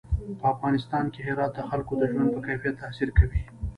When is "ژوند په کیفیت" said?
2.11-2.75